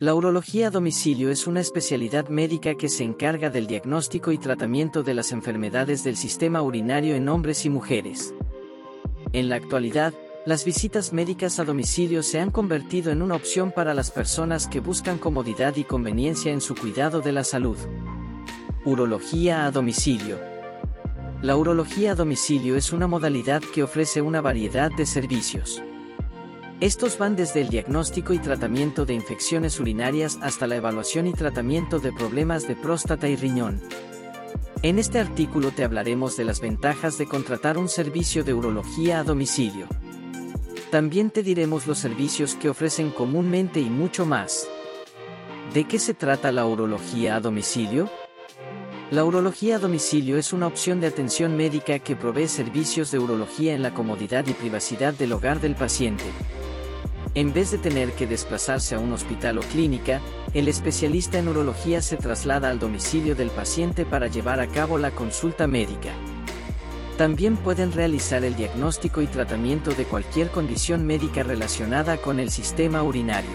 [0.00, 5.02] La urología a domicilio es una especialidad médica que se encarga del diagnóstico y tratamiento
[5.02, 8.32] de las enfermedades del sistema urinario en hombres y mujeres.
[9.32, 10.14] En la actualidad,
[10.46, 14.78] las visitas médicas a domicilio se han convertido en una opción para las personas que
[14.78, 17.78] buscan comodidad y conveniencia en su cuidado de la salud.
[18.84, 20.38] Urología a domicilio.
[21.42, 25.82] La urología a domicilio es una modalidad que ofrece una variedad de servicios.
[26.80, 31.98] Estos van desde el diagnóstico y tratamiento de infecciones urinarias hasta la evaluación y tratamiento
[31.98, 33.82] de problemas de próstata y riñón.
[34.82, 39.24] En este artículo te hablaremos de las ventajas de contratar un servicio de urología a
[39.24, 39.88] domicilio.
[40.92, 44.68] También te diremos los servicios que ofrecen comúnmente y mucho más.
[45.74, 48.08] ¿De qué se trata la urología a domicilio?
[49.10, 53.74] La urología a domicilio es una opción de atención médica que provee servicios de urología
[53.74, 56.24] en la comodidad y privacidad del hogar del paciente.
[57.34, 60.20] En vez de tener que desplazarse a un hospital o clínica,
[60.54, 65.10] el especialista en urología se traslada al domicilio del paciente para llevar a cabo la
[65.10, 66.10] consulta médica.
[67.16, 73.02] También pueden realizar el diagnóstico y tratamiento de cualquier condición médica relacionada con el sistema
[73.02, 73.50] urinario.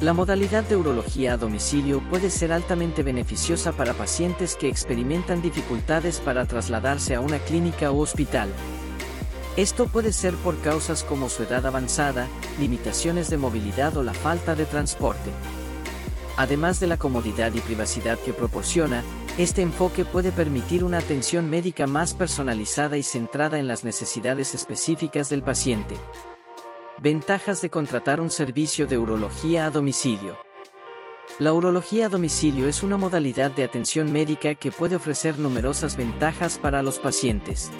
[0.00, 6.20] La modalidad de urología a domicilio puede ser altamente beneficiosa para pacientes que experimentan dificultades
[6.20, 8.50] para trasladarse a una clínica o hospital,
[9.56, 12.28] esto puede ser por causas como su edad avanzada,
[12.60, 15.30] limitaciones de movilidad o la falta de transporte.
[16.36, 19.02] Además de la comodidad y privacidad que proporciona,
[19.38, 25.30] este enfoque puede permitir una atención médica más personalizada y centrada en las necesidades específicas
[25.30, 25.96] del paciente.
[26.98, 30.36] Ventajas de contratar un servicio de urología a domicilio.
[31.38, 36.58] La urología a domicilio es una modalidad de atención médica que puede ofrecer numerosas ventajas
[36.58, 37.70] para los pacientes.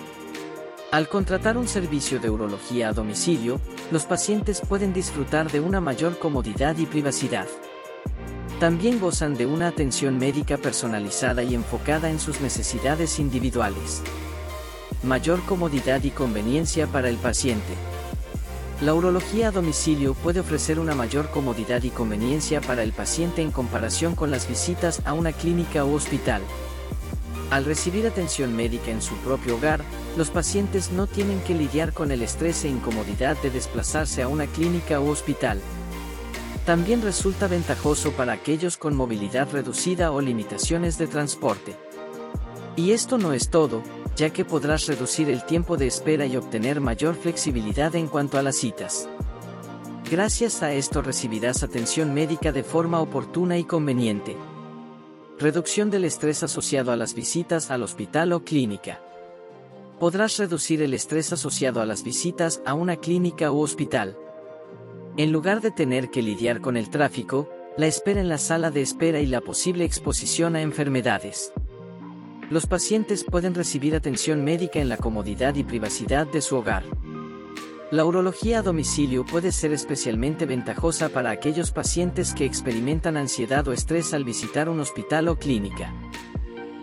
[0.93, 6.17] Al contratar un servicio de urología a domicilio, los pacientes pueden disfrutar de una mayor
[6.19, 7.49] comodidad y privacidad.
[8.61, 14.01] También gozan de una atención médica personalizada y enfocada en sus necesidades individuales.
[15.03, 17.75] Mayor comodidad y conveniencia para el paciente.
[18.81, 23.51] La urología a domicilio puede ofrecer una mayor comodidad y conveniencia para el paciente en
[23.51, 26.43] comparación con las visitas a una clínica o hospital.
[27.51, 29.85] Al recibir atención médica en su propio hogar,
[30.17, 34.47] los pacientes no tienen que lidiar con el estrés e incomodidad de desplazarse a una
[34.47, 35.61] clínica o hospital.
[36.65, 41.77] También resulta ventajoso para aquellos con movilidad reducida o limitaciones de transporte.
[42.75, 43.83] Y esto no es todo,
[44.17, 48.43] ya que podrás reducir el tiempo de espera y obtener mayor flexibilidad en cuanto a
[48.43, 49.09] las citas.
[50.11, 54.37] Gracias a esto recibirás atención médica de forma oportuna y conveniente.
[55.39, 59.03] Reducción del estrés asociado a las visitas al hospital o clínica.
[60.01, 64.17] Podrás reducir el estrés asociado a las visitas a una clínica u hospital.
[65.19, 68.81] En lugar de tener que lidiar con el tráfico, la espera en la sala de
[68.81, 71.53] espera y la posible exposición a enfermedades.
[72.49, 76.85] Los pacientes pueden recibir atención médica en la comodidad y privacidad de su hogar.
[77.93, 83.73] La urología a domicilio puede ser especialmente ventajosa para aquellos pacientes que experimentan ansiedad o
[83.73, 85.95] estrés al visitar un hospital o clínica.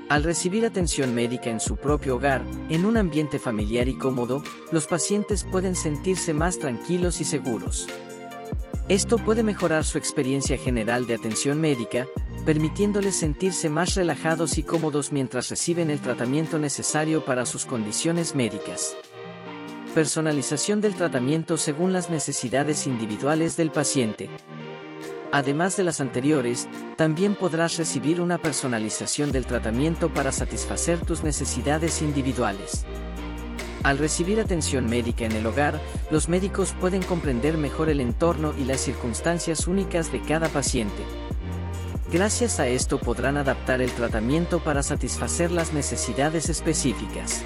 [0.08, 4.88] Al recibir atención médica en su propio hogar, en un ambiente familiar y cómodo, los
[4.88, 7.86] pacientes pueden sentirse más tranquilos y seguros.
[8.88, 12.08] Esto puede mejorar su experiencia general de atención médica,
[12.46, 18.96] permitiéndoles sentirse más relajados y cómodos mientras reciben el tratamiento necesario para sus condiciones médicas.
[19.94, 24.28] Personalización del tratamiento según las necesidades individuales del paciente.
[25.32, 26.68] Además de las anteriores,
[26.98, 32.86] también podrás recibir una personalización del tratamiento para satisfacer tus necesidades individuales.
[33.84, 35.80] Al recibir atención médica en el hogar,
[36.10, 41.04] los médicos pueden comprender mejor el entorno y las circunstancias únicas de cada paciente.
[42.12, 47.44] Gracias a esto podrán adaptar el tratamiento para satisfacer las necesidades específicas.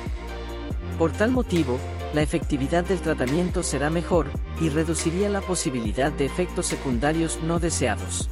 [0.98, 1.78] Por tal motivo,
[2.14, 4.28] la efectividad del tratamiento será mejor
[4.62, 8.30] y reduciría la posibilidad de efectos secundarios no deseados.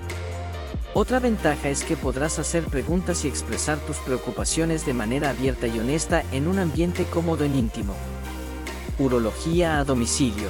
[0.94, 5.78] Otra ventaja es que podrás hacer preguntas y expresar tus preocupaciones de manera abierta y
[5.78, 7.94] honesta en un ambiente cómodo e íntimo.
[8.98, 10.48] Urología a domicilio.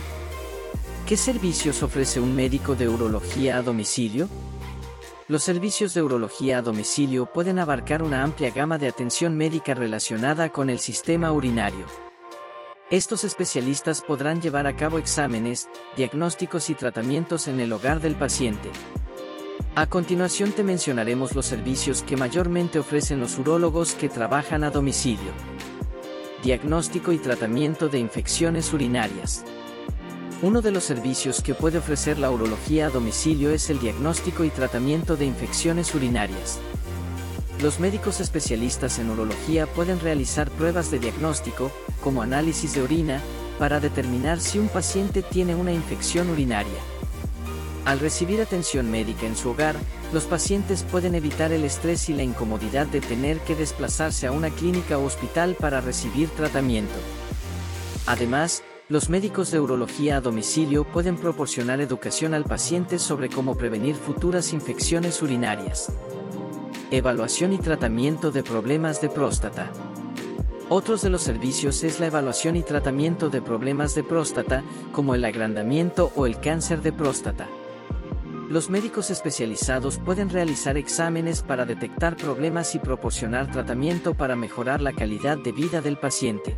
[1.07, 4.29] ¿Qué servicios ofrece un médico de urología a domicilio?
[5.27, 10.49] Los servicios de urología a domicilio pueden abarcar una amplia gama de atención médica relacionada
[10.49, 12.04] con el sistema urinario.
[12.91, 15.67] Estos especialistas podrán llevar a cabo exámenes,
[15.97, 18.69] diagnósticos y tratamientos en el hogar del paciente.
[19.73, 25.31] A continuación te mencionaremos los servicios que mayormente ofrecen los urólogos que trabajan a domicilio.
[26.43, 29.43] Diagnóstico y tratamiento de infecciones urinarias.
[30.43, 34.51] Uno de los servicios que puede ofrecer la urología a domicilio es el diagnóstico y
[34.51, 36.59] tratamiento de infecciones urinarias.
[37.61, 41.71] Los médicos especialistas en urología pueden realizar pruebas de diagnóstico,
[42.03, 43.21] como análisis de orina,
[43.57, 46.79] para determinar si un paciente tiene una infección urinaria.
[47.85, 49.75] Al recibir atención médica en su hogar,
[50.11, 54.49] los pacientes pueden evitar el estrés y la incomodidad de tener que desplazarse a una
[54.49, 56.95] clínica o hospital para recibir tratamiento.
[58.05, 63.95] Además, los médicos de urología a domicilio pueden proporcionar educación al paciente sobre cómo prevenir
[63.95, 65.91] futuras infecciones urinarias.
[66.91, 69.71] Evaluación y tratamiento de problemas de próstata.
[70.69, 75.25] Otros de los servicios es la evaluación y tratamiento de problemas de próstata, como el
[75.25, 77.47] agrandamiento o el cáncer de próstata.
[78.49, 84.93] Los médicos especializados pueden realizar exámenes para detectar problemas y proporcionar tratamiento para mejorar la
[84.93, 86.55] calidad de vida del paciente.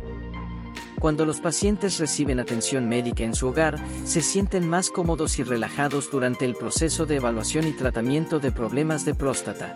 [1.00, 6.10] Cuando los pacientes reciben atención médica en su hogar, se sienten más cómodos y relajados
[6.10, 9.74] durante el proceso de evaluación y tratamiento de problemas de próstata.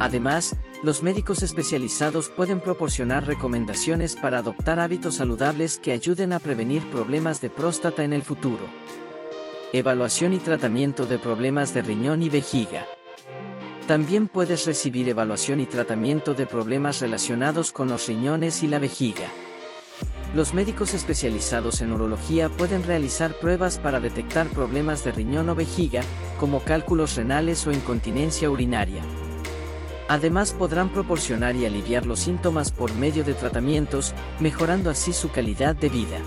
[0.00, 6.88] Además, los médicos especializados pueden proporcionar recomendaciones para adoptar hábitos saludables que ayuden a prevenir
[6.90, 8.66] problemas de próstata en el futuro.
[9.72, 12.86] Evaluación y tratamiento de problemas de riñón y vejiga.
[13.86, 19.28] También puedes recibir evaluación y tratamiento de problemas relacionados con los riñones y la vejiga.
[20.34, 26.02] Los médicos especializados en urología pueden realizar pruebas para detectar problemas de riñón o vejiga,
[26.40, 29.02] como cálculos renales o incontinencia urinaria.
[30.08, 35.74] Además podrán proporcionar y aliviar los síntomas por medio de tratamientos, mejorando así su calidad
[35.74, 36.18] de vida.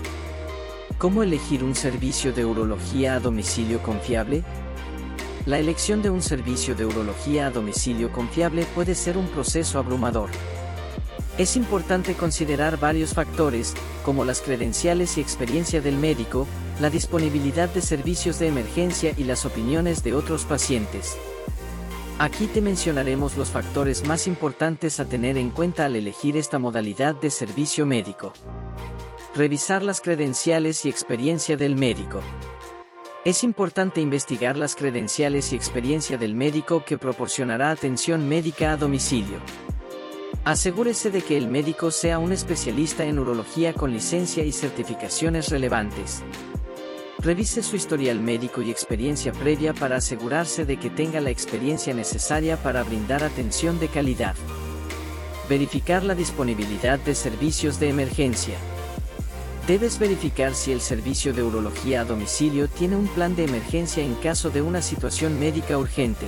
[0.98, 4.42] ¿Cómo elegir un servicio de urología a domicilio confiable?
[5.46, 10.28] La elección de un servicio de urología a domicilio confiable puede ser un proceso abrumador.
[11.38, 16.48] Es importante considerar varios factores, como las credenciales y experiencia del médico,
[16.80, 21.16] la disponibilidad de servicios de emergencia y las opiniones de otros pacientes.
[22.20, 27.14] Aquí te mencionaremos los factores más importantes a tener en cuenta al elegir esta modalidad
[27.14, 28.32] de servicio médico.
[29.36, 32.20] Revisar las credenciales y experiencia del médico.
[33.24, 39.38] Es importante investigar las credenciales y experiencia del médico que proporcionará atención médica a domicilio.
[40.44, 46.24] Asegúrese de que el médico sea un especialista en urología con licencia y certificaciones relevantes.
[47.20, 52.56] Revise su historial médico y experiencia previa para asegurarse de que tenga la experiencia necesaria
[52.56, 54.36] para brindar atención de calidad.
[55.48, 58.56] Verificar la disponibilidad de servicios de emergencia.
[59.66, 64.14] Debes verificar si el servicio de urología a domicilio tiene un plan de emergencia en
[64.14, 66.26] caso de una situación médica urgente,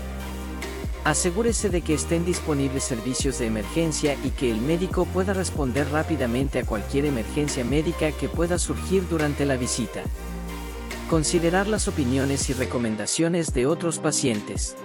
[1.05, 6.59] Asegúrese de que estén disponibles servicios de emergencia y que el médico pueda responder rápidamente
[6.59, 10.03] a cualquier emergencia médica que pueda surgir durante la visita.
[11.11, 14.77] Considerar las opiniones y recomendaciones de otros pacientes.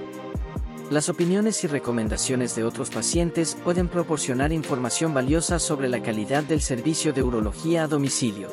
[0.90, 6.62] Las opiniones y recomendaciones de otros pacientes pueden proporcionar información valiosa sobre la calidad del
[6.62, 8.48] servicio de urología a domicilio.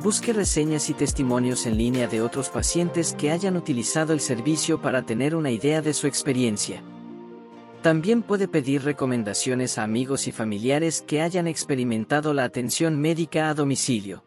[0.00, 5.02] Busque reseñas y testimonios en línea de otros pacientes que hayan utilizado el servicio para
[5.02, 6.84] tener una idea de su experiencia.
[7.82, 13.54] También puede pedir recomendaciones a amigos y familiares que hayan experimentado la atención médica a
[13.54, 14.22] domicilio.